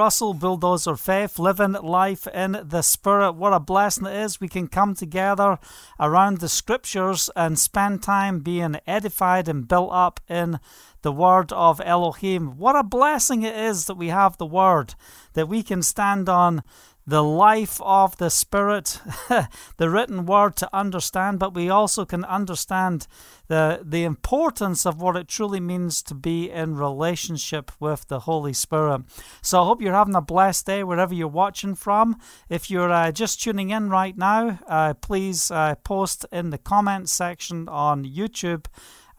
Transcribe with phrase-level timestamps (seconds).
[0.00, 3.32] Russell, Bulldozer Faith, living life in the Spirit.
[3.32, 4.40] What a blessing it is.
[4.40, 5.58] We can come together
[6.00, 10.58] around the scriptures and spend time being edified and built up in
[11.02, 12.56] the Word of Elohim.
[12.56, 14.94] What a blessing it is that we have the Word,
[15.34, 16.62] that we can stand on
[17.10, 19.00] the life of the Spirit,
[19.78, 23.08] the written word to understand, but we also can understand
[23.48, 28.52] the, the importance of what it truly means to be in relationship with the Holy
[28.52, 29.02] Spirit.
[29.42, 32.16] So I hope you're having a blessed day wherever you're watching from.
[32.48, 37.10] If you're uh, just tuning in right now, uh, please uh, post in the comments
[37.10, 38.66] section on YouTube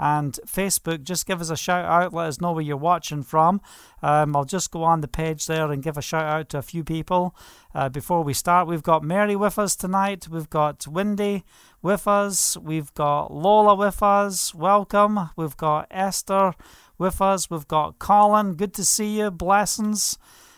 [0.01, 1.03] and Facebook.
[1.03, 2.11] Just give us a shout out.
[2.11, 3.61] Let us know where you're watching from.
[4.01, 6.63] Um, I'll just go on the page there and give a shout out to a
[6.63, 7.35] few people
[7.75, 8.67] uh, before we start.
[8.67, 10.27] We've got Mary with us tonight.
[10.27, 11.43] We've got Wendy
[11.83, 12.57] with us.
[12.57, 14.55] We've got Lola with us.
[14.55, 15.29] Welcome.
[15.35, 16.55] We've got Esther
[16.97, 17.51] with us.
[17.51, 18.55] We've got Colin.
[18.55, 19.29] Good to see you.
[19.29, 20.17] Blessings.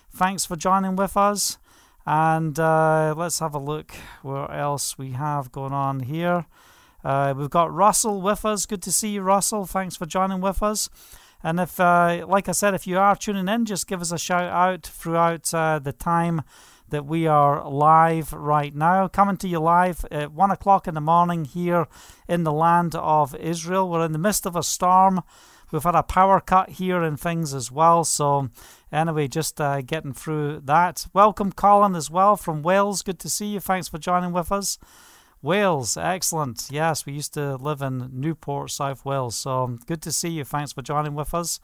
[0.09, 1.57] Thanks for joining with us.
[2.05, 3.91] And uh, let's have a look
[4.21, 6.45] where else we have going on here.
[7.03, 8.65] Uh, we've got Russell with us.
[8.65, 9.65] Good to see you, Russell.
[9.65, 10.89] Thanks for joining with us.
[11.43, 14.17] And if, uh, like I said, if you are tuning in, just give us a
[14.17, 16.43] shout out throughout uh, the time
[16.89, 19.07] that we are live right now.
[19.07, 21.87] Coming to you live at one o'clock in the morning here
[22.29, 23.89] in the land of Israel.
[23.89, 25.21] We're in the midst of a storm.
[25.71, 28.03] We've had a power cut here and things as well.
[28.03, 28.49] So,
[28.91, 31.07] anyway, just uh, getting through that.
[31.13, 33.01] Welcome, Colin, as well from Wales.
[33.01, 33.59] Good to see you.
[33.59, 34.77] Thanks for joining with us.
[35.43, 36.69] Wales, excellent.
[36.71, 39.35] Yes, we used to live in Newport, South Wales.
[39.35, 40.45] So good to see you.
[40.45, 41.59] Thanks for joining with us.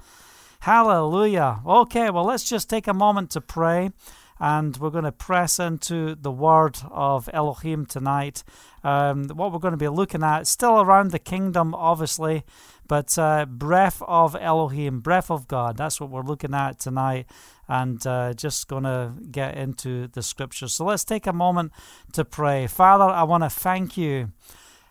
[0.59, 1.61] Hallelujah.
[1.65, 3.91] Okay, well, let's just take a moment to pray
[4.37, 8.43] and we're going to press into the word of Elohim tonight.
[8.83, 12.43] Um, what we're going to be looking at, still around the kingdom, obviously,
[12.89, 15.77] but uh, breath of Elohim, breath of God.
[15.77, 17.27] That's what we're looking at tonight
[17.67, 20.73] and uh, just going to get into the scriptures.
[20.73, 21.71] So let's take a moment
[22.13, 22.65] to pray.
[22.65, 24.31] Father, I want to thank you.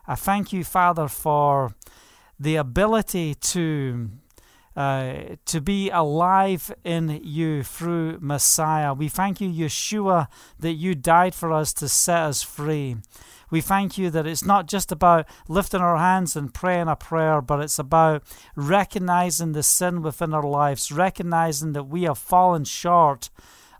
[0.06, 1.74] I thank you, Father, for
[2.40, 4.08] the ability to.
[4.76, 8.94] Uh, to be alive in you through Messiah.
[8.94, 10.28] We thank you, Yeshua,
[10.60, 12.94] that you died for us to set us free.
[13.50, 17.40] We thank you that it's not just about lifting our hands and praying a prayer,
[17.40, 18.22] but it's about
[18.54, 23.30] recognizing the sin within our lives, recognizing that we have fallen short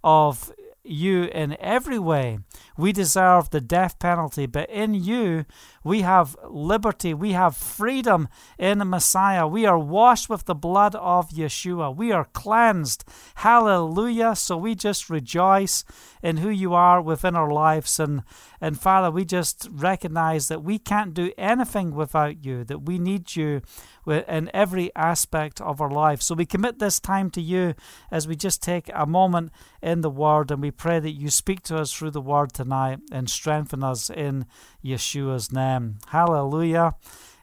[0.03, 0.53] of
[0.89, 2.39] you in every way.
[2.77, 5.45] We deserve the death penalty, but in you
[5.85, 8.29] we have liberty, we have freedom
[8.59, 9.47] in the Messiah.
[9.47, 11.95] We are washed with the blood of Yeshua.
[11.95, 13.05] We are cleansed.
[13.37, 14.37] Hallelujah.
[14.37, 15.85] So we just rejoice
[16.23, 18.23] in who you are within our lives and
[18.61, 23.37] and Father, we just recognize that we can't do anything without you, that we need
[23.37, 23.63] you
[24.11, 26.23] in every aspect of our life.
[26.23, 27.75] So we commit this time to you
[28.11, 29.53] as we just take a moment
[29.83, 33.01] in the Word and we pray that you speak to us through the Word tonight
[33.13, 34.47] and strengthen us in
[34.85, 35.99] Yeshua's name.
[36.09, 36.95] Hallelujah.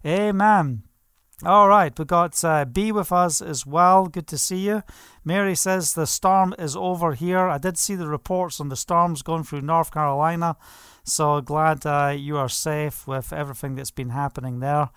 [0.06, 0.84] Amen.
[1.44, 4.08] All right, we've got uh, B with us as well.
[4.08, 4.84] Good to see you.
[5.26, 7.50] Mary says the storm is over here.
[7.50, 10.56] I did see the reports on the storms going through North Carolina,
[11.04, 14.92] so glad uh, you are safe with everything that's been happening there.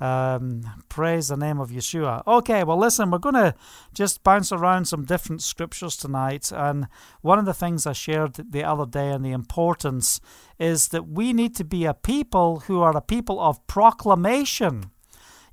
[0.00, 2.26] Um, praise the name of Yeshua.
[2.26, 3.54] Okay, well, listen, we're going to
[3.92, 6.50] just bounce around some different scriptures tonight.
[6.52, 6.88] And
[7.20, 10.20] one of the things I shared the other day and the importance
[10.58, 14.90] is that we need to be a people who are a people of proclamation.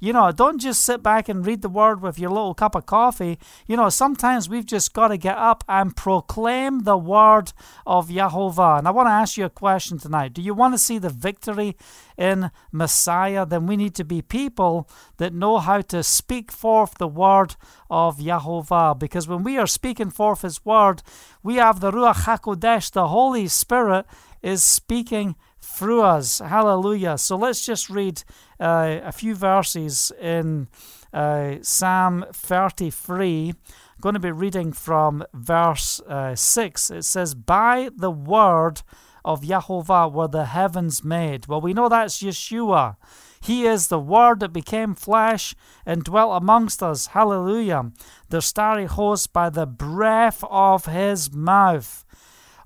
[0.02, 2.88] You know, don't just sit back and read the word with your little cup of
[2.88, 3.38] coffee.
[3.68, 7.54] You know, sometimes we've just got to get up and proclaim the word
[7.86, 8.80] of Yahovah.
[8.80, 10.34] And I want to ask you a question tonight.
[10.34, 11.78] Do you want to see the victory
[12.18, 13.46] in Messiah?
[13.46, 17.56] Then we need to be people that know how to speak forth the word
[17.88, 18.98] of Yahovah.
[18.98, 21.04] Because when we are speaking forth his word,
[21.44, 24.08] we have the Ruach HaKodesh, the Holy Spirit,
[24.42, 25.36] is speaking
[25.72, 26.40] through us.
[26.40, 27.18] Hallelujah.
[27.18, 28.24] So let's just read
[28.60, 30.68] uh, a few verses in
[31.14, 33.50] uh, Psalm 33.
[33.50, 33.56] I'm
[34.02, 36.92] going to be reading from verse uh, 6.
[36.92, 38.82] It says, By the word
[39.24, 41.48] of Yahovah were the heavens made.
[41.48, 42.96] Well, we know that's Yeshua.
[43.42, 47.08] He is the Word that became flesh and dwelt amongst us.
[47.08, 47.92] Hallelujah.
[48.30, 52.06] The starry host by the breath of his mouth.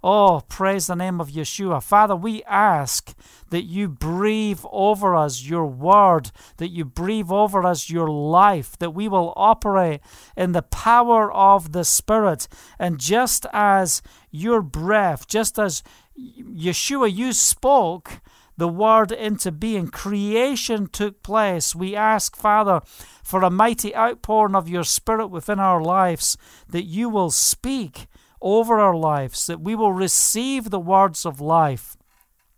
[0.07, 1.81] Oh, praise the name of Yeshua.
[1.81, 3.15] Father, we ask
[3.49, 8.93] that you breathe over us your word, that you breathe over us your life, that
[8.93, 10.01] we will operate
[10.37, 12.47] in the power of the Spirit.
[12.77, 15.81] And just as your breath, just as
[16.15, 18.21] Yeshua, you spoke
[18.57, 21.73] the word into being, creation took place.
[21.73, 22.81] We ask, Father,
[23.23, 26.37] for a mighty outpouring of your Spirit within our lives,
[26.69, 28.05] that you will speak
[28.41, 31.97] over our lives, that we will receive the words of life,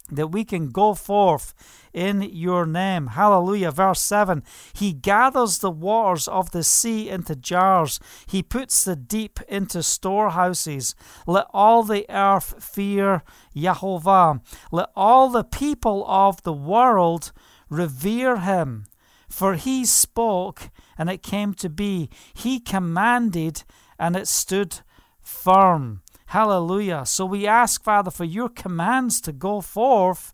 [0.09, 1.53] that we can go forth
[1.97, 3.07] in your name.
[3.07, 3.71] Hallelujah.
[3.71, 4.43] Verse 7
[4.73, 10.95] He gathers the waters of the sea into jars, He puts the deep into storehouses.
[11.25, 13.23] Let all the earth fear
[13.55, 14.41] Jehovah.
[14.71, 17.31] Let all the people of the world
[17.69, 18.85] revere Him.
[19.27, 22.09] For He spoke, and it came to be.
[22.33, 23.63] He commanded,
[23.99, 24.81] and it stood
[25.27, 26.01] firm.
[26.27, 27.05] Hallelujah.
[27.05, 30.33] So we ask, Father, for your commands to go forth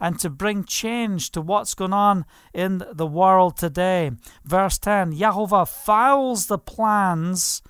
[0.00, 4.12] and to bring change to what's going on in the world today.
[4.44, 7.62] Verse 10 Jehovah fouls the plans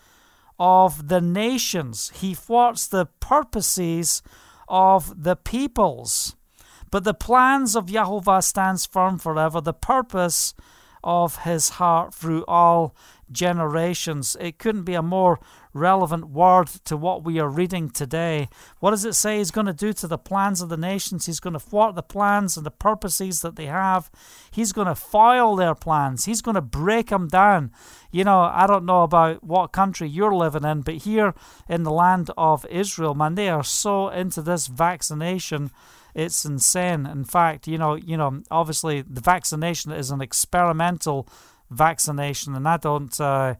[0.58, 4.22] of the nations, he thwarts the purposes
[4.68, 6.36] of the peoples.
[6.90, 10.54] But the plans of Jehovah stands firm forever, the purpose
[11.02, 12.94] of his heart through all
[13.30, 14.36] generations.
[14.40, 15.40] It couldn't be a more
[15.72, 18.48] relevant word to what we are reading today.
[18.80, 21.26] What does it say he's going to do to the plans of the nations?
[21.26, 24.10] He's going to thwart the plans and the purposes that they have.
[24.50, 26.24] He's going to foil their plans.
[26.24, 27.72] He's going to break them down.
[28.10, 31.34] You know, I don't know about what country you're living in, but here
[31.68, 35.70] in the land of Israel, man, they are so into this vaccination
[36.14, 37.06] it's insane.
[37.06, 41.28] In fact, you know, you know, obviously the vaccination is an experimental
[41.70, 43.54] vaccination, and I don't uh,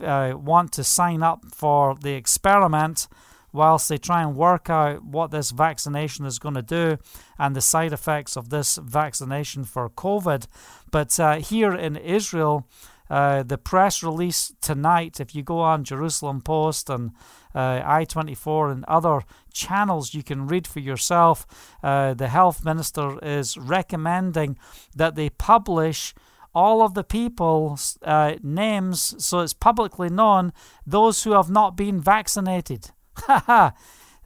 [0.00, 3.08] uh, want to sign up for the experiment
[3.52, 6.98] whilst they try and work out what this vaccination is going to do
[7.38, 10.46] and the side effects of this vaccination for COVID.
[10.90, 12.68] But uh, here in Israel,
[13.08, 17.12] uh, the press release tonight, if you go on Jerusalem Post and
[17.54, 19.22] uh, I24 and other
[19.52, 21.46] channels you can read for yourself,
[21.82, 24.58] uh, the health minister is recommending
[24.94, 26.14] that they publish
[26.56, 30.54] all of the people's uh, names so it's publicly known
[30.86, 32.92] those who have not been vaccinated.
[33.28, 33.70] uh,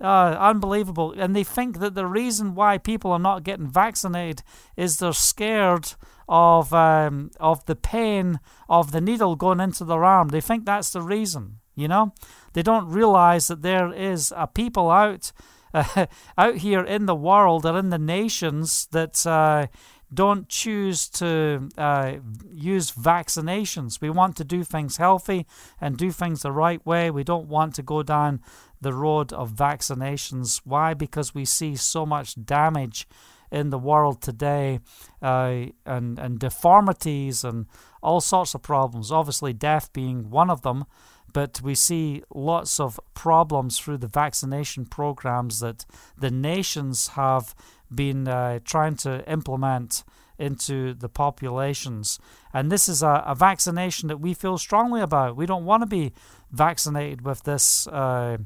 [0.01, 1.13] unbelievable.
[1.17, 4.45] And they think that the reason why people are not getting vaccinated
[4.77, 5.95] is they're scared
[6.29, 8.39] of um, of the pain
[8.69, 10.29] of the needle going into their arm.
[10.29, 11.59] They think that's the reason.
[11.75, 12.15] You know,
[12.53, 15.33] they don't realize that there is a people out
[15.75, 16.07] uh,
[16.39, 19.67] out here in the world or in the nations that uh,
[20.13, 22.15] don't choose to uh,
[22.51, 24.01] use vaccinations.
[24.01, 25.47] We want to do things healthy
[25.81, 27.11] and do things the right way.
[27.11, 28.41] We don't want to go down
[28.81, 30.61] the road of vaccinations.
[30.65, 30.95] Why?
[30.95, 33.07] Because we see so much damage
[33.51, 34.81] in the world today
[35.23, 37.67] uh, and, and deformities and
[38.03, 39.13] all sorts of problems.
[39.13, 40.85] Obviously, death being one of them.
[41.33, 45.87] But we see lots of problems through the vaccination programs that
[46.17, 47.55] the nations have
[47.95, 50.05] been uh, trying to implement
[50.39, 52.19] into the populations.
[52.55, 55.37] And this is a, a, vaccination that we feel strongly about.
[55.37, 56.13] We don't want to be
[56.51, 57.87] vaccinated with this.
[57.87, 58.39] Uh,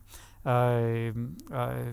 [0.44, 1.12] uh,
[1.52, 1.92] uh,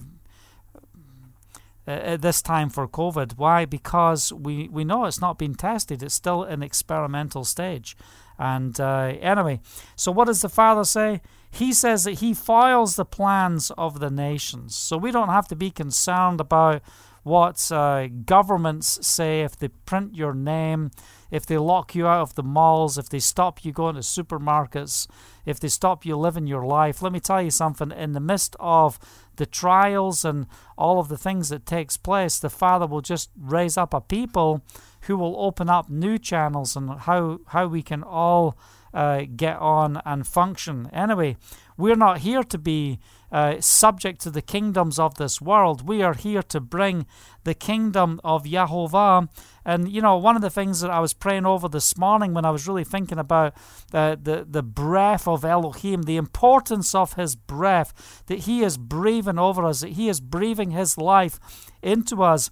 [1.87, 3.37] at this time for COVID.
[3.37, 3.65] Why?
[3.65, 6.03] Because we, we know it's not been tested.
[6.03, 7.97] It's still an experimental stage.
[8.41, 9.59] And uh, anyway,
[9.95, 11.21] so what does the Father say?
[11.51, 14.75] He says that He files the plans of the nations.
[14.75, 16.81] So we don't have to be concerned about
[17.21, 20.89] what uh, governments say if they print your name,
[21.29, 25.07] if they lock you out of the malls, if they stop you going to supermarkets,
[25.45, 27.03] if they stop you living your life.
[27.03, 27.91] Let me tell you something.
[27.91, 28.97] In the midst of
[29.35, 30.47] the trials and
[30.79, 34.63] all of the things that takes place, the Father will just raise up a people
[35.01, 38.57] who will open up new channels and how how we can all
[38.93, 40.89] uh, get on and function.
[40.93, 41.37] Anyway,
[41.77, 42.99] we're not here to be
[43.31, 45.87] uh, subject to the kingdoms of this world.
[45.87, 47.05] We are here to bring
[47.43, 49.29] the kingdom of Yahovah.
[49.63, 52.45] And, you know, one of the things that I was praying over this morning when
[52.45, 53.53] I was really thinking about
[53.93, 59.39] uh, the, the breath of Elohim, the importance of his breath, that he is breathing
[59.39, 61.39] over us, that he is breathing his life
[61.81, 62.51] into us.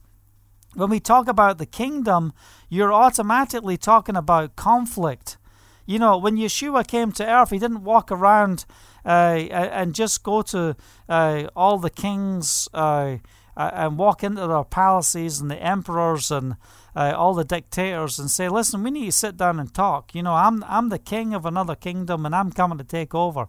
[0.79, 2.31] When we talk about the kingdom,
[2.69, 5.38] you're automatically talking about conflict.
[5.86, 8.65] You know, when Yeshua came to earth, he didn't walk around
[9.05, 9.09] uh,
[9.51, 10.77] and just go to
[11.09, 13.17] uh, all the kings uh,
[13.57, 16.55] and walk into their palaces and the emperors and
[16.95, 20.24] uh, all the dictators and say, "Listen, we need to sit down and talk." You
[20.24, 23.48] know, I'm I'm the king of another kingdom and I'm coming to take over.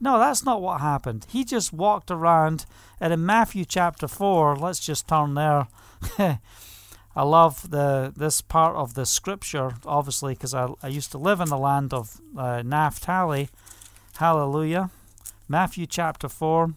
[0.00, 1.26] No, that's not what happened.
[1.28, 2.66] He just walked around,
[3.00, 5.66] and in Matthew chapter four, let's just turn there.
[7.18, 11.40] I love the this part of the scripture, obviously, because I, I used to live
[11.40, 13.48] in the land of uh, Naphtali.
[14.18, 14.90] Hallelujah.
[15.48, 16.74] Matthew chapter 4.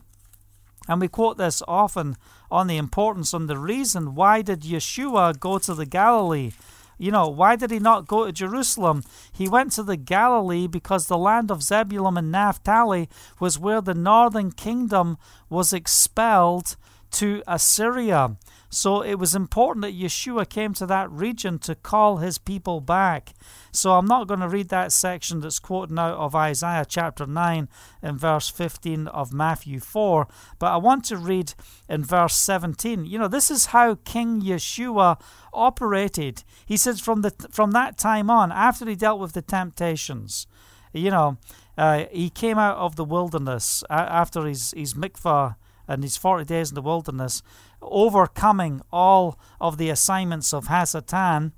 [0.87, 2.17] And we quote this often
[2.49, 6.53] on the importance and the reason why did Yeshua go to the Galilee?
[6.97, 9.03] You know, why did he not go to Jerusalem?
[9.31, 13.93] He went to the Galilee because the land of Zebulun and Naphtali was where the
[13.93, 15.19] northern kingdom
[15.51, 16.77] was expelled
[17.11, 18.37] to Assyria.
[18.73, 23.33] So it was important that Yeshua came to that region to call his people back.
[23.73, 27.67] So I'm not going to read that section that's quoted out of Isaiah chapter 9
[28.01, 30.25] and verse 15 of Matthew 4,
[30.57, 31.53] but I want to read
[31.89, 33.05] in verse 17.
[33.05, 35.19] You know, this is how King Yeshua
[35.51, 36.43] operated.
[36.65, 40.47] He says from the from that time on, after he dealt with the temptations,
[40.93, 41.37] you know,
[41.77, 45.55] uh, he came out of the wilderness after his, his mikvah
[45.91, 47.43] and his 40 days in the wilderness,
[47.81, 51.51] overcoming all of the assignments of Hasatan,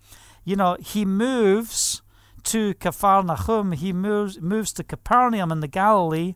[0.44, 2.02] you know, he moves
[2.46, 6.34] to Capharnaum, he moves, moves to Capernaum in the Galilee,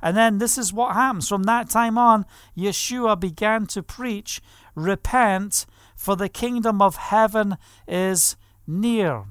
[0.00, 1.28] and then this is what happens.
[1.28, 2.24] From that time on,
[2.56, 4.40] Yeshua began to preach,
[4.74, 5.66] Repent,
[5.96, 9.24] for the kingdom of heaven is near.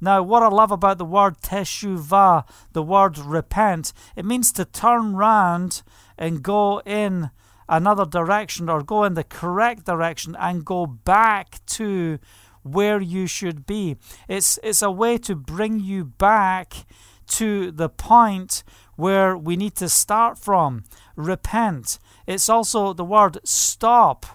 [0.00, 5.16] Now, what I love about the word teshuvah, the word repent, it means to turn
[5.16, 5.82] round
[6.16, 7.30] and go in
[7.68, 12.18] another direction or go in the correct direction and go back to
[12.62, 13.96] where you should be.
[14.28, 16.86] It's, it's a way to bring you back
[17.26, 18.64] to the point
[18.96, 20.84] where we need to start from.
[21.16, 21.98] Repent.
[22.26, 24.26] It's also the word stop.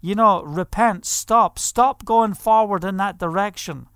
[0.00, 3.88] You know, repent, stop, stop going forward in that direction.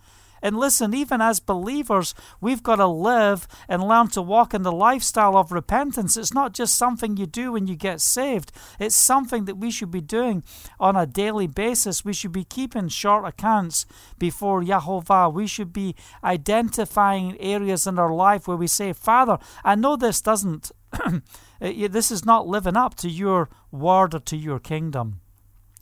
[0.42, 4.73] And listen, even as believers, we've got to live and learn to walk in the
[4.73, 6.16] lifestyle of repentance.
[6.16, 9.90] It's not just something you do when you get saved, it's something that we should
[9.90, 10.42] be doing
[10.78, 12.04] on a daily basis.
[12.04, 13.87] We should be keeping short accounts
[14.18, 15.32] before Yahovah.
[15.32, 15.94] We should be
[16.25, 20.73] identifying areas in our life where we say, Father, I know this doesn't,
[21.61, 25.20] this is not living up to your word or to your kingdom.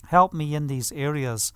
[0.08, 1.52] Help me in these areas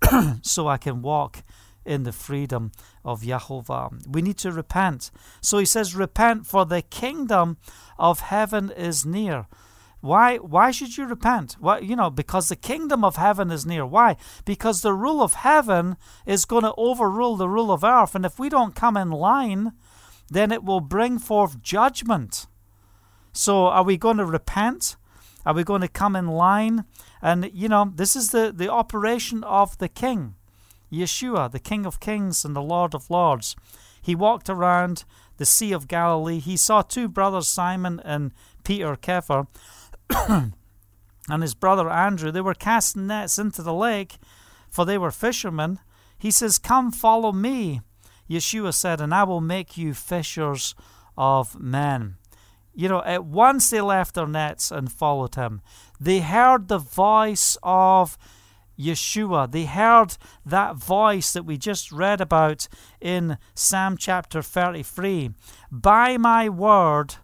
[0.42, 1.42] so I can walk
[1.84, 2.72] in the freedom
[3.04, 4.06] of Yahovah.
[4.06, 5.10] We need to repent.
[5.40, 7.56] So he says, Repent, for the kingdom
[7.98, 9.46] of heaven is near.
[10.00, 11.56] Why why should you repent?
[11.60, 13.86] Why you know, because the kingdom of heaven is near.
[13.86, 14.16] Why?
[14.44, 15.96] Because the rule of heaven
[16.26, 19.72] is going to overrule the rule of earth, and if we don't come in line,
[20.28, 22.46] then it will bring forth judgment.
[23.32, 24.96] So are we going to repent?
[25.46, 26.84] Are we going to come in line?
[27.20, 30.34] And you know, this is the, the operation of the king.
[30.92, 33.56] Yeshua, the King of Kings and the Lord of Lords.
[34.00, 35.04] He walked around
[35.38, 36.38] the Sea of Galilee.
[36.38, 38.32] He saw two brothers, Simon and
[38.64, 39.46] Peter Kepha,
[41.28, 42.30] and his brother Andrew.
[42.30, 44.18] They were casting nets into the lake,
[44.68, 45.78] for they were fishermen.
[46.18, 47.80] He says, Come, follow me.
[48.28, 50.74] Yeshua said, And I will make you fishers
[51.16, 52.16] of men.
[52.74, 55.60] You know, at once they left their nets and followed him.
[56.00, 58.16] They heard the voice of
[58.82, 59.50] Yeshua.
[59.50, 62.68] They heard that voice that we just read about
[63.00, 65.30] in Psalm chapter 33.
[65.70, 67.16] By my word,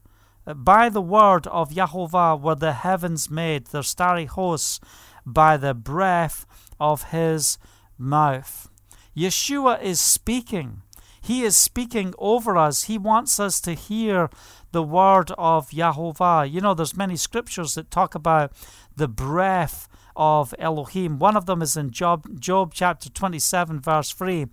[0.46, 4.80] uh, by the word of Yahovah were the heavens made, their starry hosts,
[5.26, 6.46] by the breath
[6.80, 7.58] of his
[7.98, 8.70] mouth.
[9.16, 10.82] Yeshua is speaking.
[11.20, 12.84] He is speaking over us.
[12.84, 14.30] He wants us to hear
[14.72, 16.50] the word of Yahovah.
[16.50, 18.52] You know, there's many scriptures that talk about
[18.96, 21.18] the breath of Elohim.
[21.18, 24.46] One of them is in Job, Job chapter 27, verse 3.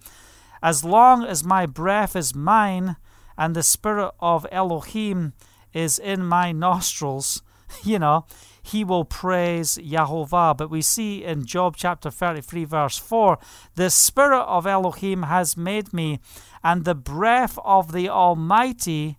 [0.62, 2.95] As long as my breath is mine
[3.38, 5.34] and the spirit of Elohim
[5.74, 7.41] is in my nostrils,
[7.84, 8.25] you know,
[8.62, 10.57] he will praise Yahovah.
[10.57, 13.38] But we see in Job chapter 33, verse 4
[13.75, 16.19] the Spirit of Elohim has made me,
[16.63, 19.17] and the breath of the Almighty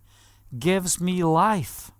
[0.58, 1.90] gives me life.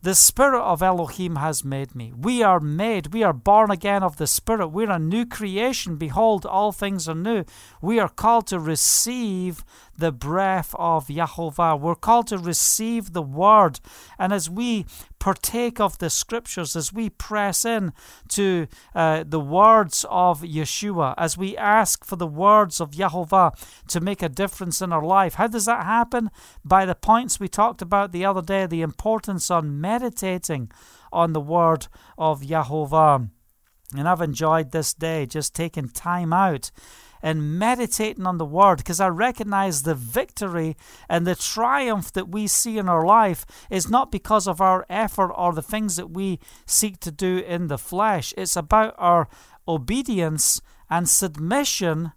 [0.00, 2.12] The Spirit of Elohim has made me.
[2.16, 3.12] We are made.
[3.12, 4.68] We are born again of the Spirit.
[4.68, 5.96] We're a new creation.
[5.96, 7.44] Behold, all things are new.
[7.82, 9.64] We are called to receive
[9.98, 11.78] the breath of Yahovah.
[11.78, 13.80] We're called to receive the word.
[14.18, 14.86] And as we
[15.18, 17.92] partake of the scriptures, as we press in
[18.28, 23.52] to uh, the words of Yeshua, as we ask for the words of Yahovah
[23.88, 26.30] to make a difference in our life, how does that happen?
[26.64, 30.70] By the points we talked about the other day, the importance on meditating
[31.12, 33.30] on the word of Yahovah.
[33.96, 36.70] And I've enjoyed this day just taking time out
[37.22, 40.76] and meditating on the Word because I recognize the victory
[41.08, 45.32] and the triumph that we see in our life is not because of our effort
[45.32, 48.34] or the things that we seek to do in the flesh.
[48.36, 49.28] It's about our
[49.66, 52.12] obedience and submission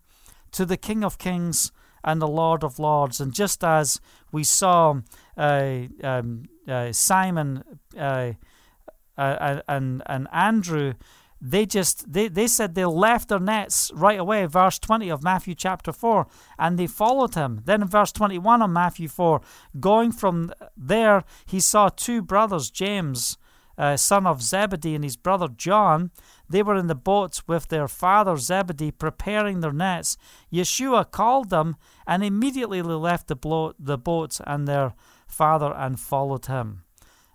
[0.52, 1.72] to the King of Kings
[2.04, 3.20] and the Lord of Lords.
[3.20, 4.00] And just as
[4.32, 5.02] we saw
[5.38, 7.64] uh, um, uh, Simon
[7.98, 8.34] uh,
[9.18, 10.94] uh and, and Andrew
[11.42, 15.56] they just they, they said they left their nets right away verse 20 of matthew
[15.56, 16.28] chapter 4
[16.60, 19.42] and they followed him then in verse 21 of matthew 4
[19.80, 23.38] going from there he saw two brothers james
[23.78, 26.12] uh, son of zebedee and his brother john
[26.48, 30.18] they were in the boats with their father zebedee preparing their nets
[30.54, 34.94] yeshua called them and immediately they left the, blo- the boat and their
[35.26, 36.84] father and followed him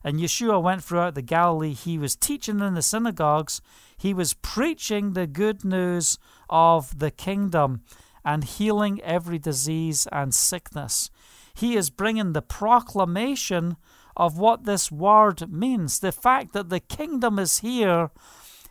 [0.07, 1.73] and Yeshua went throughout the Galilee.
[1.73, 3.61] He was teaching in the synagogues.
[3.97, 7.83] He was preaching the good news of the kingdom
[8.25, 11.11] and healing every disease and sickness.
[11.55, 13.77] He is bringing the proclamation
[14.17, 16.01] of what this word means.
[16.01, 18.11] The fact that the kingdom is here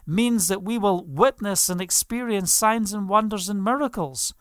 [0.06, 4.34] means that we will witness and experience signs and wonders and miracles.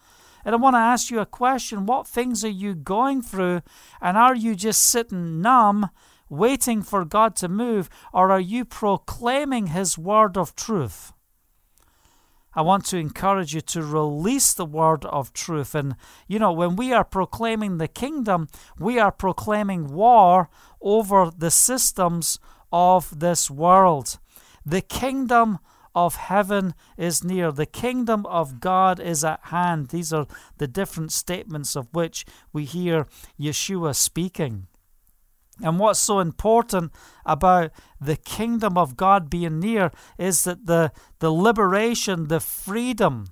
[0.45, 3.63] And I want to ask you a question What things are you going through?
[4.01, 5.89] And are you just sitting numb
[6.29, 11.13] waiting for God to move, or are you proclaiming His word of truth?
[12.57, 15.75] I want to encourage you to release the word of truth.
[15.75, 15.97] And,
[16.29, 20.49] you know, when we are proclaiming the kingdom, we are proclaiming war
[20.81, 22.39] over the systems
[22.73, 24.19] of this world.
[24.65, 25.59] The kingdom
[25.95, 27.53] of heaven is near.
[27.53, 29.89] The kingdom of God is at hand.
[29.89, 30.27] These are
[30.59, 33.07] the different statements of which we hear
[33.39, 34.69] Yeshua speaking.
[35.65, 36.93] And what's so important
[37.25, 43.29] about the kingdom of God being near is that the, the liberation, the freedom,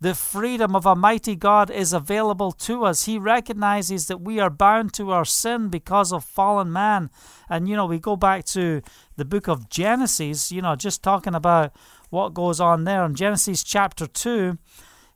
[0.00, 3.04] the freedom of a mighty God is available to us.
[3.04, 7.08] He recognizes that we are bound to our sin because of fallen man.
[7.48, 8.82] And, you know, we go back to
[9.16, 11.72] the book of Genesis, you know, just talking about
[12.10, 13.04] what goes on there.
[13.04, 14.58] In Genesis chapter 2,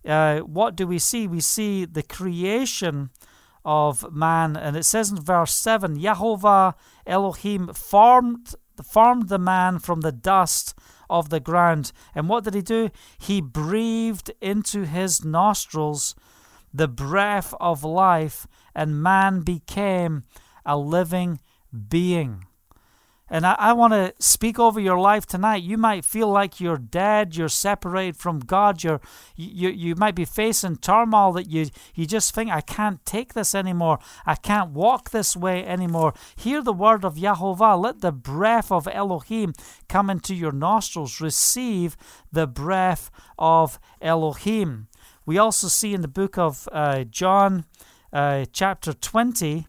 [0.06, 1.26] uh, what do we see?
[1.26, 3.10] We see the creation
[3.64, 4.56] of man.
[4.56, 6.74] And it says in verse 7 Yehovah
[7.06, 10.74] Elohim formed, formed the man from the dust
[11.10, 11.92] of the ground.
[12.14, 12.90] And what did he do?
[13.18, 16.14] He breathed into his nostrils
[16.72, 20.24] the breath of life, and man became
[20.66, 21.40] a living
[21.88, 22.44] being.
[23.30, 25.62] And I, I want to speak over your life tonight.
[25.62, 29.00] You might feel like you're dead, you're separated from God, you're,
[29.36, 33.54] you, you might be facing turmoil that you, you just think, I can't take this
[33.54, 33.98] anymore.
[34.24, 36.14] I can't walk this way anymore.
[36.36, 37.80] Hear the word of Yahovah.
[37.80, 39.54] Let the breath of Elohim
[39.88, 41.20] come into your nostrils.
[41.20, 41.96] Receive
[42.32, 44.88] the breath of Elohim.
[45.26, 47.66] We also see in the book of uh, John,
[48.12, 49.66] uh, chapter 20,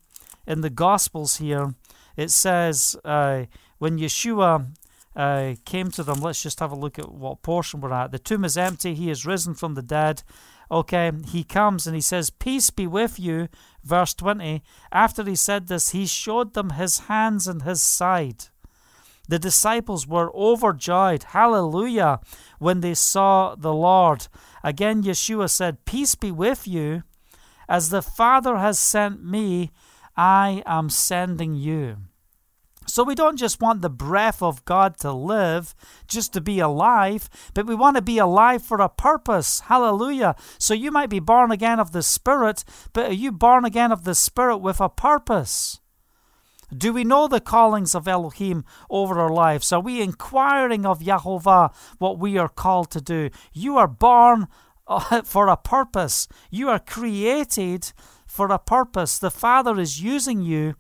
[0.50, 1.76] in the Gospels here,
[2.20, 3.46] it says uh,
[3.78, 4.68] when Yeshua
[5.16, 8.12] uh, came to them, let's just have a look at what portion we're at.
[8.12, 10.24] The tomb is empty, he is risen from the dead.
[10.70, 13.48] Okay, he comes and he says, Peace be with you.
[13.84, 14.62] Verse 20.
[14.92, 18.46] After he said this, he showed them his hands and his side.
[19.28, 22.20] The disciples were overjoyed, hallelujah,
[22.60, 24.28] when they saw the Lord.
[24.64, 27.04] Again, Yeshua said, Peace be with you.
[27.68, 29.72] As the Father has sent me,
[30.20, 31.96] I am sending you.
[32.86, 35.74] So we don't just want the breath of God to live,
[36.10, 39.62] just to be alive, but we want to be alive for a purpose.
[39.62, 40.36] Hallelujah.
[40.58, 44.04] So you might be born again of the Spirit, but are you born again of
[44.04, 45.80] the Spirit with a purpose?
[46.76, 49.72] Do we know the callings of Elohim over our lives?
[49.72, 53.30] Are we inquiring of Yahovah what we are called to do?
[53.54, 54.50] You are born
[54.86, 56.28] uh, for a purpose.
[56.52, 57.94] You are created
[58.40, 59.20] for a purpose.
[59.20, 60.76] The Father is using you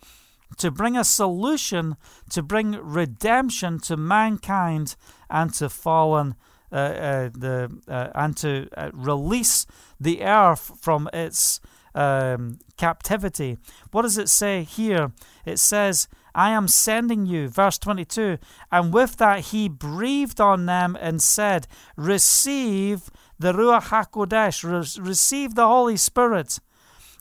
[0.55, 1.97] to bring a solution,
[2.29, 4.95] to bring redemption to mankind
[5.29, 6.35] and to fallen.
[6.71, 7.55] Uh, uh, the
[7.87, 9.65] uh, and to uh, release
[9.99, 11.59] the earth from its
[11.95, 13.57] um, captivity.
[13.91, 15.11] What does it say here?
[15.45, 18.37] It says, "I am sending you." Verse twenty-two.
[18.71, 21.67] And with that, he breathed on them and said,
[21.97, 24.63] "Receive the Ruach Hakodesh.
[24.63, 26.59] Re- receive the Holy Spirit."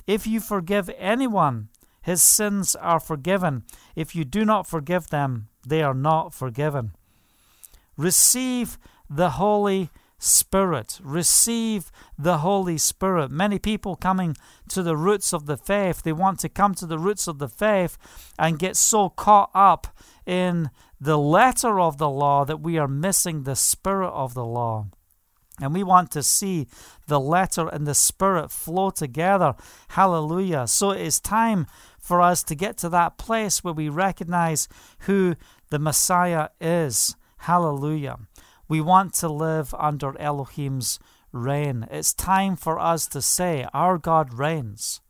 [0.08, 1.68] If you forgive anyone
[2.08, 3.64] his sins are forgiven.
[3.94, 6.92] If you do not forgive them, they are not forgiven.
[7.98, 8.78] Receive
[9.10, 11.00] the Holy Spirit.
[11.02, 13.30] Receive the Holy Spirit.
[13.30, 14.38] Many people coming
[14.70, 17.48] to the roots of the faith, they want to come to the roots of the
[17.48, 17.98] faith
[18.38, 19.88] and get so caught up
[20.24, 24.86] in the letter of the law that we are missing the spirit of the law.
[25.60, 26.68] And we want to see
[27.06, 29.54] the letter and the spirit flow together.
[29.88, 30.66] Hallelujah.
[30.66, 31.66] So it is time
[31.98, 34.68] for us to get to that place where we recognize
[35.00, 35.34] who
[35.70, 37.16] the Messiah is.
[37.38, 38.18] Hallelujah.
[38.68, 40.98] We want to live under Elohim's
[41.32, 41.86] reign.
[41.90, 45.00] It's time for us to say, Our God reigns.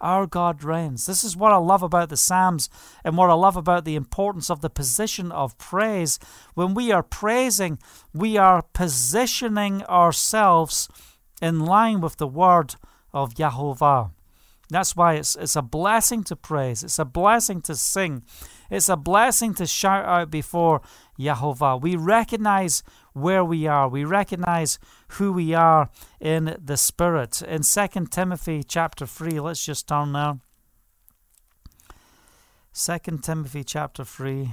[0.00, 1.06] Our God reigns.
[1.06, 2.68] This is what I love about the Psalms
[3.04, 6.18] and what I love about the importance of the position of praise.
[6.54, 7.78] When we are praising,
[8.14, 10.88] we are positioning ourselves
[11.42, 12.76] in line with the word
[13.12, 14.10] of Yahovah.
[14.70, 16.84] That's why it's, it's a blessing to praise.
[16.84, 18.22] It's a blessing to sing.
[18.70, 20.80] It's a blessing to shout out before
[21.20, 21.80] Yahovah.
[21.80, 23.88] We recognize where we are.
[23.88, 24.78] We recognize
[25.08, 27.42] who we are in the Spirit.
[27.42, 30.38] In 2 Timothy chapter 3, let's just turn there.
[32.72, 34.52] 2 Timothy chapter 3.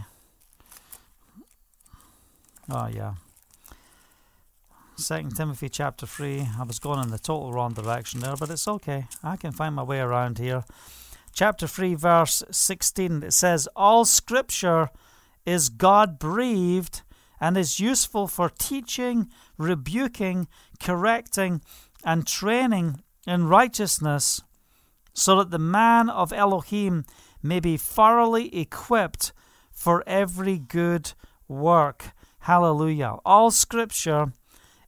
[2.69, 3.13] Oh, yeah.
[4.97, 6.47] 2 Timothy chapter 3.
[6.59, 9.05] I was going in the total wrong direction there, but it's okay.
[9.23, 10.63] I can find my way around here.
[11.31, 14.89] Chapter 3, verse 16, it says, All scripture
[15.47, 17.01] is God breathed
[17.39, 20.47] and is useful for teaching, rebuking,
[20.79, 21.61] correcting,
[22.03, 24.41] and training in righteousness,
[25.13, 27.05] so that the man of Elohim
[27.41, 29.31] may be thoroughly equipped
[29.71, 31.13] for every good
[31.47, 32.11] work.
[32.39, 33.15] Hallelujah.
[33.25, 34.33] All scripture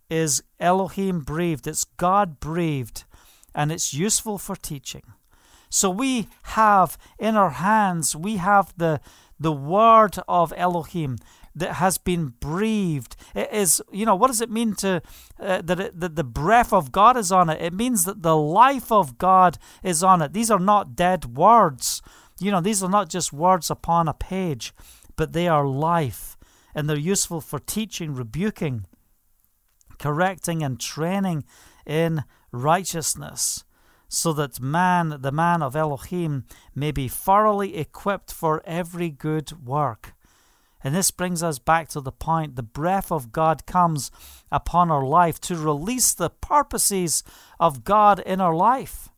[0.10, 3.06] is Elohim breathed, it's God breathed,
[3.56, 5.04] and it's useful for teaching.
[5.70, 9.02] So we have in our hands, we have the,
[9.40, 11.18] the word of Elohim
[11.56, 13.16] that has been breathed.
[13.34, 15.02] It is, you know, what does it mean to
[15.40, 17.62] uh, that, it, that the breath of God is on it?
[17.62, 20.34] It means that the life of God is on it.
[20.34, 22.02] These are not dead words.
[22.40, 24.74] You know, these are not just words upon a page,
[25.16, 26.38] but they are life,
[26.74, 28.86] and they're useful for teaching, rebuking,
[29.98, 31.44] correcting and training
[31.86, 33.66] in righteousness,
[34.10, 36.44] so that man, the man of Elohim,
[36.76, 40.14] may be thoroughly equipped for every good work.
[40.84, 44.12] And this brings us back to the point the breath of God comes
[44.52, 47.24] upon our life to release the purposes
[47.60, 49.10] of God in our life.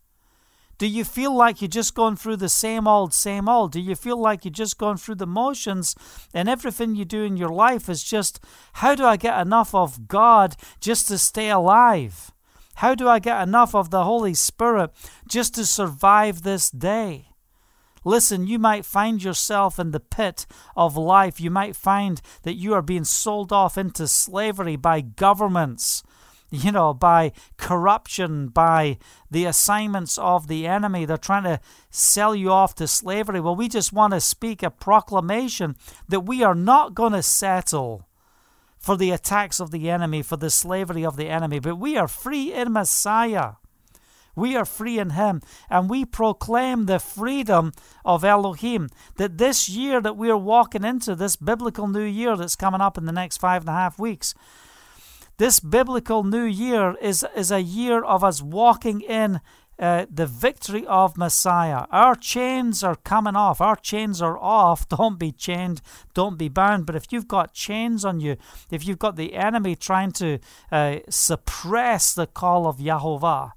[0.80, 3.72] Do you feel like you're just going through the same old, same old?
[3.72, 5.96] Do you feel like you're just going through the motions
[6.34, 8.40] and everything you do in your life is just,
[8.74, 12.32] how do I get enough of God just to stay alive?
[12.76, 14.92] How do I get enough of the Holy Spirit
[15.28, 17.28] just to survive this day?
[18.04, 21.40] Listen, you might find yourself in the pit of life.
[21.40, 26.04] You might find that you are being sold off into slavery by governments
[26.52, 28.98] you know, by corruption, by
[29.32, 31.06] the assignments of the enemy.
[31.06, 33.40] They're trying to sell you off to slavery.
[33.40, 35.78] Well, we just want to speak a proclamation
[36.10, 38.06] that we are not going to settle
[38.82, 42.08] for the attacks of the enemy, for the slavery of the enemy, but we are
[42.08, 43.54] free in Messiah.
[44.36, 48.90] We are free in Him, and we proclaim the freedom of Elohim.
[49.18, 52.98] That this year that we are walking into, this biblical new year that's coming up
[52.98, 54.34] in the next five and a half weeks,
[55.38, 59.42] this biblical new year is, is a year of us walking in
[59.82, 61.86] uh, the victory of Messiah.
[61.92, 63.60] Our chains are coming off.
[63.60, 64.88] Our chains are off.
[64.98, 65.82] Don't be chained.
[66.14, 66.86] Don't be bound.
[66.86, 68.38] But if you've got chains on you,
[68.70, 70.38] if you've got the enemy trying to
[70.72, 73.54] uh, suppress the call of Yahovah,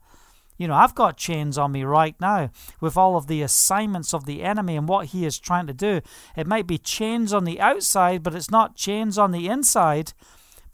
[0.56, 4.24] you know, I've got chains on me right now with all of the assignments of
[4.24, 6.00] the enemy and what he is trying to do.
[6.36, 10.12] It might be chains on the outside, but it's not chains on the inside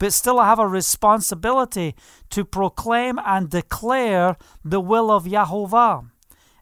[0.01, 1.93] but still I have a responsibility
[2.31, 4.35] to proclaim and declare
[4.65, 6.09] the will of Yahovah.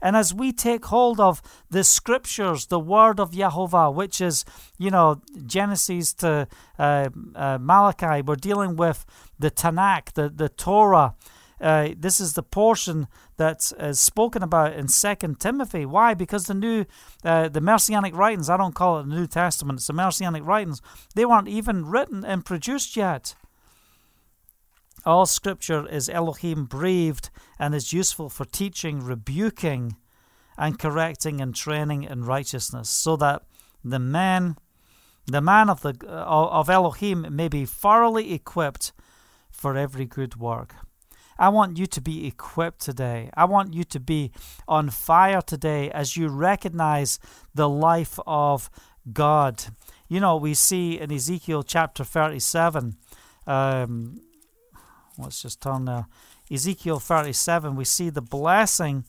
[0.01, 4.43] And as we take hold of the scriptures, the word of Yahovah, which is,
[4.77, 9.05] you know, Genesis to uh, uh, Malachi, we're dealing with
[9.39, 11.15] the Tanakh, the, the Torah,
[11.61, 15.85] uh, this is the portion that is spoken about in Second Timothy.
[15.85, 16.13] Why?
[16.13, 16.85] Because the new,
[17.23, 20.81] uh, the Messianic writings, I don't call it the New Testament, it's the Messianic writings,
[21.15, 23.35] they weren't even written and produced yet.
[25.05, 29.95] All scripture is Elohim breathed and is useful for teaching, rebuking,
[30.57, 33.43] and correcting and training in righteousness, so that
[33.83, 34.57] the man,
[35.25, 38.91] the man of the of Elohim, may be thoroughly equipped
[39.49, 40.75] for every good work.
[41.39, 43.29] I want you to be equipped today.
[43.33, 44.31] I want you to be
[44.67, 47.17] on fire today as you recognize
[47.55, 48.69] the life of
[49.13, 49.63] God.
[50.09, 52.97] You know, we see in Ezekiel chapter 37,
[53.47, 54.21] um,
[55.17, 56.07] let's just turn there,
[56.51, 59.05] Ezekiel 37, we see the blessing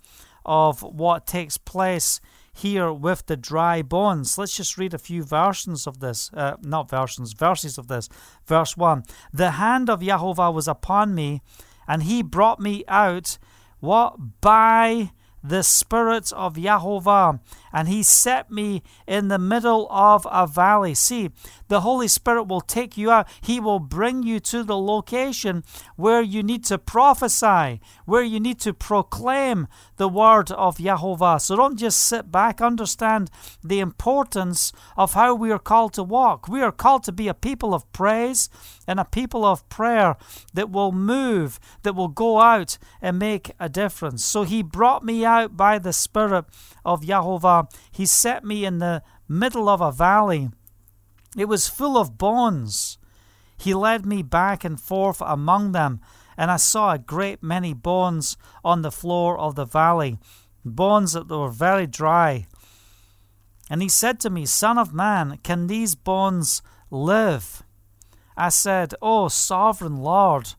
[0.46, 2.20] of what takes place
[2.52, 4.38] here with the dry bones.
[4.38, 6.30] Let's just read a few versions of this.
[6.32, 8.08] Uh, not versions, verses of this.
[8.46, 11.42] Verse 1 The hand of Yahovah was upon me
[11.90, 13.36] and he brought me out
[13.80, 14.40] what?
[14.40, 15.10] By
[15.42, 17.40] the spirit of Yahovah
[17.72, 20.94] and he set me in the middle of a valley.
[20.94, 21.30] See,
[21.68, 23.28] the Holy Spirit will take you out.
[23.40, 25.62] He will bring you to the location
[25.96, 31.40] where you need to prophesy, where you need to proclaim the word of Yahovah.
[31.40, 32.60] So don't just sit back.
[32.60, 33.30] Understand
[33.62, 36.48] the importance of how we are called to walk.
[36.48, 38.48] We are called to be a people of praise
[38.86, 40.16] and a people of prayer
[40.54, 44.24] that will move, that will go out and make a difference.
[44.24, 46.46] So he brought me out by the Spirit
[46.84, 47.59] of Yahovah.
[47.90, 50.50] He set me in the middle of a valley.
[51.36, 52.98] It was full of bones.
[53.56, 56.00] He led me back and forth among them,
[56.36, 60.18] and I saw a great many bones on the floor of the valley,
[60.64, 62.46] bones that were very dry.
[63.68, 67.62] And he said to me, Son of man, can these bones live?
[68.36, 70.54] I said, O sovereign Lord,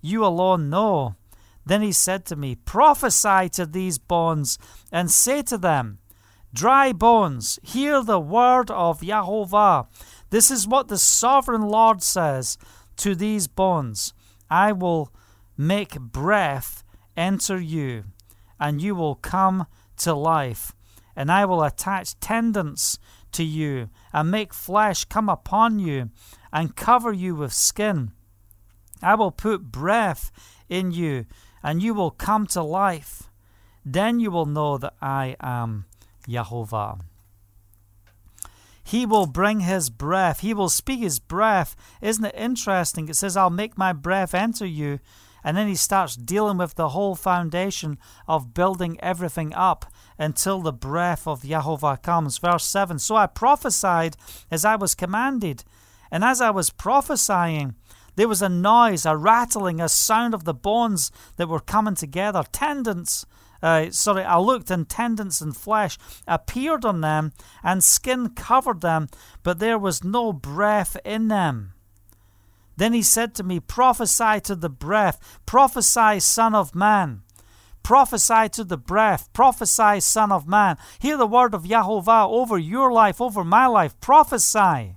[0.00, 1.16] you alone know.
[1.66, 4.58] Then he said to me, Prophesy to these bones,
[4.92, 5.98] and say to them,
[6.54, 9.88] Dry bones, hear the word of Yahovah.
[10.30, 12.58] This is what the sovereign Lord says
[12.98, 14.14] to these bones
[14.48, 15.12] I will
[15.56, 16.84] make breath
[17.16, 18.04] enter you,
[18.60, 20.72] and you will come to life,
[21.16, 23.00] and I will attach tendons
[23.32, 26.10] to you, and make flesh come upon you,
[26.52, 28.12] and cover you with skin.
[29.02, 30.30] I will put breath
[30.68, 31.26] in you,
[31.64, 33.24] and you will come to life.
[33.84, 35.86] Then you will know that I am
[36.28, 37.00] Yahovah.
[38.82, 40.40] He will bring his breath.
[40.40, 41.74] He will speak his breath.
[42.02, 43.08] Isn't it interesting?
[43.08, 45.00] It says, I'll make my breath enter you.
[45.42, 49.86] And then he starts dealing with the whole foundation of building everything up
[50.18, 52.38] until the breath of Yahovah comes.
[52.38, 54.16] Verse 7 So I prophesied
[54.50, 55.64] as I was commanded.
[56.10, 57.74] And as I was prophesying,
[58.16, 62.44] there was a noise, a rattling, a sound of the bones that were coming together.
[62.52, 63.26] Tendons,
[63.64, 65.96] uh, sorry, I looked, and tendons and flesh
[66.28, 69.08] appeared on them, and skin covered them,
[69.42, 71.72] but there was no breath in them.
[72.76, 77.22] Then he said to me, Prophesy to the breath, prophesy, Son of Man.
[77.82, 80.76] Prophesy to the breath, prophesy, Son of Man.
[80.98, 83.98] Hear the word of Yahovah over your life, over my life.
[83.98, 84.96] Prophesy.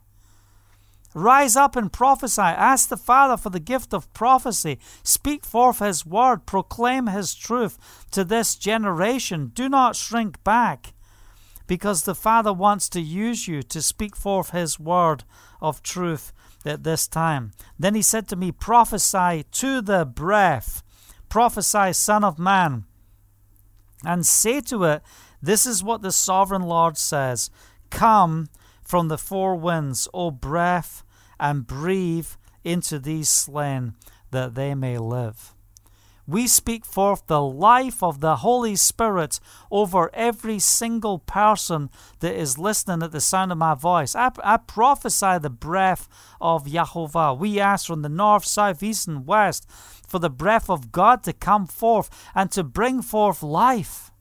[1.14, 2.42] Rise up and prophesy.
[2.42, 4.80] Ask the Father for the gift of prophecy.
[5.04, 6.46] Speak forth His word.
[6.46, 7.78] Proclaim His truth
[8.12, 9.52] to this generation.
[9.54, 10.94] Do not shrink back,
[11.66, 15.24] because the Father wants to use you to speak forth His word
[15.62, 16.34] of truth
[16.66, 17.52] at this time.
[17.80, 20.84] Then He said to me, Prophesy to the breath.
[21.30, 22.86] Prophesy, Son of Man,
[24.06, 25.02] and say to it,
[25.42, 27.50] This is what the sovereign Lord says
[27.90, 28.48] Come
[28.88, 31.04] from the four winds, O breath
[31.40, 32.30] and breathe
[32.64, 33.94] into these slain
[34.32, 35.54] that they may live.
[36.30, 39.40] We speak forth the life of the Holy Spirit
[39.72, 44.14] over every single person that is listening at the sound of my voice.
[44.14, 46.10] I, I prophesy the breath
[46.42, 47.38] of Yahovah.
[47.38, 49.70] We ask from the north, south, east, and west
[50.06, 54.12] for the breath of God to come forth and to bring forth life.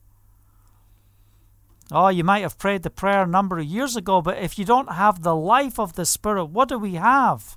[1.92, 4.64] Oh, you might have prayed the prayer a number of years ago, but if you
[4.64, 7.56] don't have the life of the Spirit, what do we have?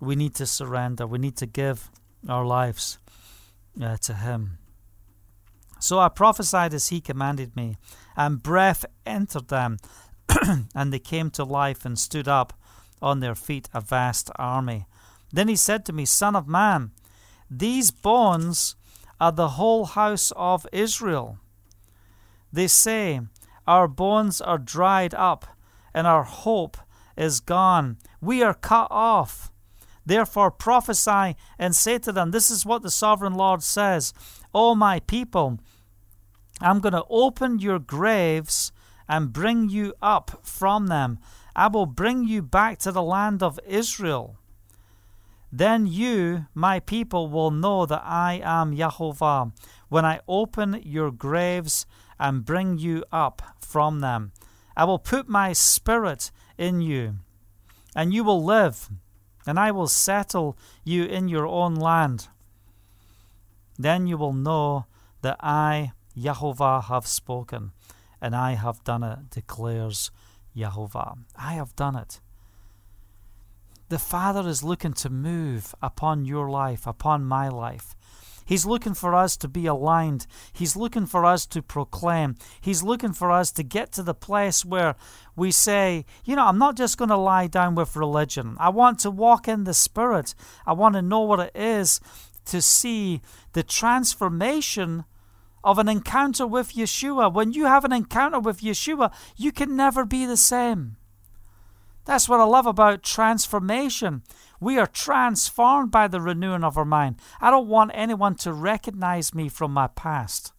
[0.00, 1.06] We need to surrender.
[1.06, 1.90] We need to give
[2.28, 2.98] our lives
[3.80, 4.58] uh, to Him.
[5.78, 7.76] So I prophesied as He commanded me,
[8.16, 9.78] and breath entered them,
[10.74, 12.52] and they came to life and stood up
[13.00, 14.86] on their feet, a vast army.
[15.32, 16.90] Then He said to me, Son of man,
[17.48, 18.74] these bones
[19.20, 21.38] are the whole house of Israel.
[22.52, 23.20] They say,
[23.66, 25.46] Our bones are dried up,
[25.94, 26.76] and our hope
[27.16, 27.98] is gone.
[28.20, 29.50] We are cut off.
[30.06, 34.14] Therefore prophesy and say to them, This is what the sovereign Lord says
[34.54, 35.58] O my people,
[36.60, 38.72] I'm going to open your graves
[39.08, 41.18] and bring you up from them.
[41.54, 44.38] I will bring you back to the land of Israel.
[45.50, 49.52] Then you, my people, will know that I am Yahovah
[49.88, 51.86] when I open your graves
[52.18, 54.32] and bring you up from them.
[54.76, 57.16] I will put my spirit in you,
[57.96, 58.90] and you will live,
[59.46, 62.28] and I will settle you in your own land.
[63.78, 64.86] Then you will know
[65.22, 67.72] that I, Yahovah, have spoken,
[68.20, 70.10] and I have done it, declares
[70.56, 71.18] Yahovah.
[71.36, 72.20] I have done it.
[73.90, 77.96] The Father is looking to move upon your life, upon my life.
[78.44, 80.26] He's looking for us to be aligned.
[80.52, 82.36] He's looking for us to proclaim.
[82.60, 84.94] He's looking for us to get to the place where
[85.36, 88.56] we say, you know, I'm not just going to lie down with religion.
[88.60, 90.34] I want to walk in the Spirit.
[90.66, 91.98] I want to know what it is
[92.44, 93.22] to see
[93.54, 95.04] the transformation
[95.64, 97.32] of an encounter with Yeshua.
[97.32, 100.97] When you have an encounter with Yeshua, you can never be the same.
[102.08, 104.22] That's what I love about transformation.
[104.60, 107.16] We are transformed by the renewing of our mind.
[107.38, 110.54] I don't want anyone to recognize me from my past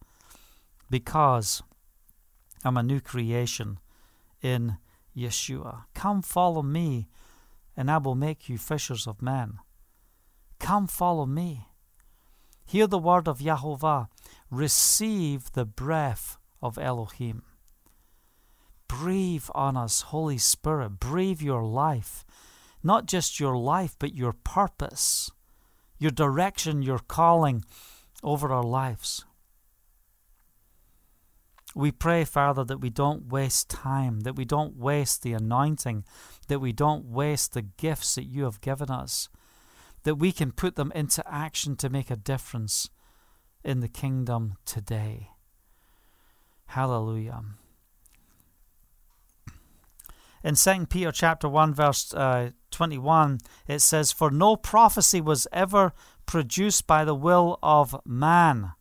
[0.88, 1.60] because
[2.64, 3.80] I'm a new creation
[4.40, 4.76] in
[5.16, 5.86] Yeshua.
[5.92, 7.08] Come follow me,
[7.76, 9.58] and I will make you fishers of men.
[10.60, 11.66] Come follow me.
[12.64, 14.06] Hear the word of Yahovah.
[14.52, 17.42] Receive the breath of Elohim.
[18.90, 20.98] Breathe on us, Holy Spirit.
[20.98, 22.24] Breathe your life.
[22.82, 25.30] Not just your life, but your purpose,
[26.00, 27.64] your direction, your calling
[28.24, 29.24] over our lives.
[31.72, 36.04] We pray, Father, that we don't waste time, that we don't waste the anointing,
[36.48, 39.28] that we don't waste the gifts that you have given us,
[40.02, 42.90] that we can put them into action to make a difference
[43.62, 45.28] in the kingdom today.
[46.66, 47.42] Hallelujah.
[50.42, 55.92] In 2 Peter chapter 1 verse uh, 21 it says for no prophecy was ever
[56.26, 58.72] produced by the will of man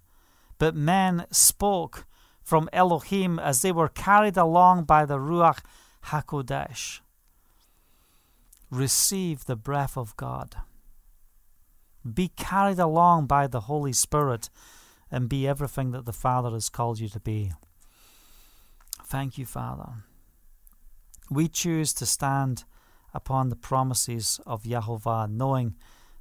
[0.60, 2.06] but men spoke
[2.50, 5.60] from Elohim as they were carried along by the Ruach
[6.06, 7.00] HaKodesh.
[8.72, 10.56] Receive the breath of God.
[12.12, 14.50] Be carried along by the Holy Spirit
[15.12, 17.52] and be everything that the Father has called you to be.
[19.06, 20.04] Thank you, Father.
[21.30, 22.64] We choose to stand
[23.14, 25.76] upon the promises of Yahovah, knowing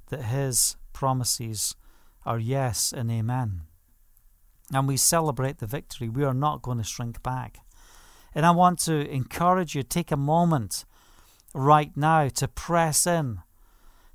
[0.09, 1.75] that His promises
[2.25, 3.61] are yes and amen.
[4.73, 6.09] And we celebrate the victory.
[6.09, 7.59] We are not going to shrink back.
[8.35, 10.85] And I want to encourage you, take a moment
[11.53, 13.39] right now to press in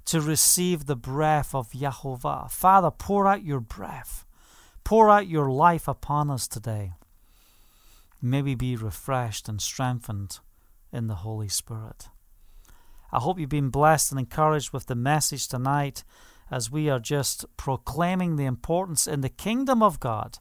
[0.07, 2.51] to receive the breath of Yahovah.
[2.51, 4.25] Father, pour out your breath.
[4.85, 6.93] Pour out your life upon us today.
[8.21, 10.39] May we be refreshed and strengthened
[10.95, 12.09] in the Holy Spirit.
[13.13, 16.05] I hope you've been blessed and encouraged with the message tonight
[16.51, 20.39] as we are just proclaiming the importance in the kingdom of God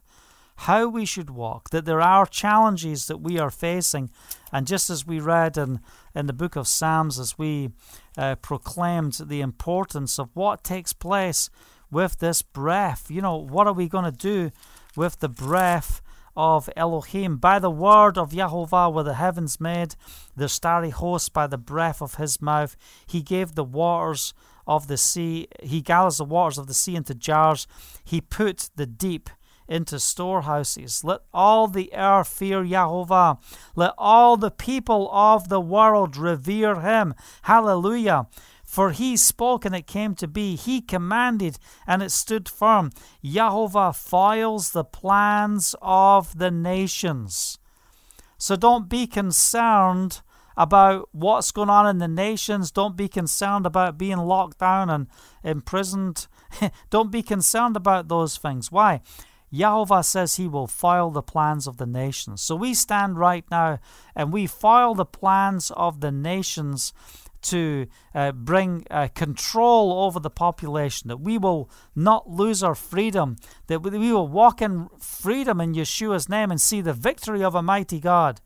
[0.56, 4.10] how we should walk, that there are challenges that we are facing.
[4.52, 5.80] And just as we read in,
[6.14, 7.70] in the book of Psalms, as we
[8.16, 11.50] uh, proclaimed the importance of what takes place
[11.90, 14.52] with this breath, you know, what are we going to do
[14.96, 16.00] with the breath
[16.36, 17.36] of Elohim?
[17.36, 19.96] By the word of Yahovah were the heavens made,
[20.36, 22.76] the starry host by the breath of his mouth.
[23.06, 24.34] He gave the waters
[24.66, 27.66] of the sea, he gathers the waters of the sea into jars.
[28.04, 29.30] He put the deep
[29.68, 31.04] into storehouses.
[31.04, 33.38] Let all the earth fear Yahovah.
[33.74, 37.14] Let all the people of the world revere him.
[37.42, 38.26] Hallelujah.
[38.74, 40.56] For he spoke and it came to be.
[40.56, 42.90] He commanded and it stood firm.
[43.24, 47.56] Yahovah foils the plans of the nations.
[48.36, 50.22] So don't be concerned
[50.56, 52.72] about what's going on in the nations.
[52.72, 55.06] Don't be concerned about being locked down and
[55.44, 56.26] imprisoned.
[56.90, 58.72] don't be concerned about those things.
[58.72, 59.02] Why?
[59.54, 62.42] Yahovah says he will foil the plans of the nations.
[62.42, 63.78] So we stand right now
[64.16, 66.92] and we foil the plans of the nations
[67.44, 73.36] to uh, bring uh, control over the population, that we will not lose our freedom,
[73.66, 77.62] that we will walk in freedom in Yeshua's name and see the victory of a
[77.62, 78.40] mighty God.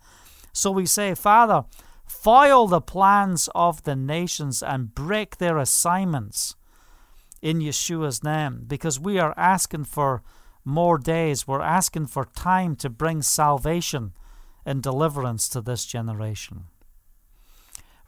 [0.53, 1.65] So we say, Father,
[2.07, 6.57] foil the plans of the nations and break their assignments
[7.41, 10.23] in Yeshua's name, because we are asking for
[10.65, 11.47] more days.
[11.47, 14.13] We're asking for time to bring salvation
[14.67, 16.65] and deliverance to this generation.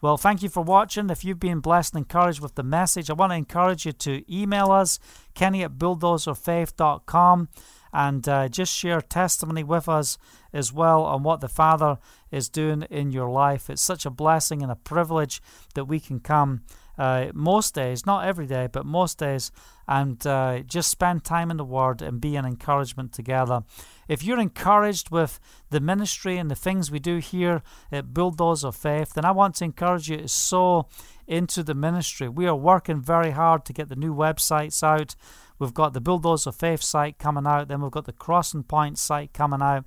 [0.03, 1.11] Well, thank you for watching.
[1.11, 4.35] If you've been blessed and encouraged with the message, I want to encourage you to
[4.35, 4.99] email us,
[5.35, 7.49] kenny at bulldozerfaith.com,
[7.93, 10.17] and uh, just share testimony with us
[10.55, 11.99] as well on what the Father
[12.31, 13.69] is doing in your life.
[13.69, 15.43] It's such a blessing and a privilege
[15.75, 16.63] that we can come
[16.97, 19.53] uh, most days, not every day, but most days,
[19.87, 23.65] and uh, just spend time in the Word and be an encouragement together.
[24.11, 25.39] If you're encouraged with
[25.71, 29.55] the ministry and the things we do here at Bulldozer of Faith, then I want
[29.57, 30.89] to encourage you to sow
[31.29, 32.29] into the ministry.
[32.29, 35.15] We are working very hard to get the new websites out.
[35.61, 38.99] We've got the Bulldozer of Faith site coming out, then we've got the Crossing Point
[38.99, 39.85] site coming out.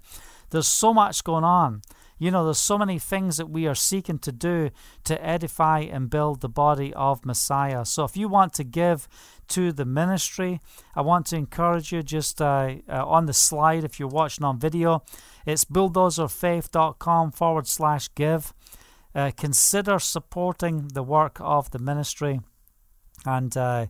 [0.52, 1.82] There's so much going on.
[2.18, 4.70] You know, there's so many things that we are seeking to do
[5.04, 7.84] to edify and build the body of Messiah.
[7.84, 9.10] So if you want to give
[9.54, 10.60] to the ministry,
[10.96, 14.60] I want to encourage you just uh, uh, on the slide, if you're watching on
[14.60, 15.04] video,
[15.46, 18.54] it's bulldozerfaith.com forward slash give.
[19.14, 22.42] Uh, consider supporting the work of the ministry.
[23.26, 23.86] And, uh,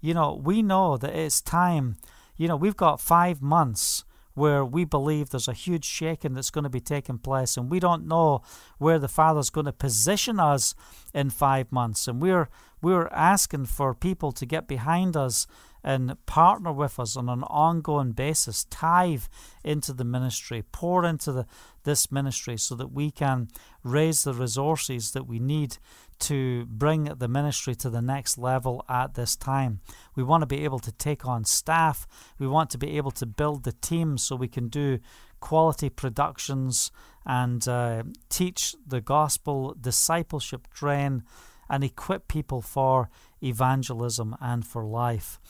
[0.00, 1.96] you know, we know that it's time.
[2.36, 6.64] You know, we've got five months where we believe there's a huge shaking that's going
[6.64, 8.42] to be taking place, and we don't know
[8.78, 10.74] where the Father's going to position us
[11.14, 12.08] in five months.
[12.08, 12.48] And we're
[12.84, 15.46] we're asking for people to get behind us
[15.82, 19.24] and partner with us on an ongoing basis, tithe
[19.62, 21.46] into the ministry, pour into the,
[21.84, 23.48] this ministry so that we can
[23.82, 25.78] raise the resources that we need
[26.18, 29.80] to bring the ministry to the next level at this time.
[30.14, 32.06] We want to be able to take on staff,
[32.38, 34.98] we want to be able to build the team so we can do
[35.40, 36.90] quality productions
[37.26, 41.22] and uh, teach the gospel, discipleship, train,
[41.68, 43.10] and equip people for
[43.42, 45.40] evangelism and for life.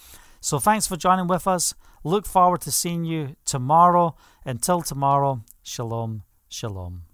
[0.40, 1.74] So thanks for joining with us.
[2.04, 4.14] Look forward to seeing you tomorrow.
[4.44, 7.13] Until tomorrow, shalom, shalom.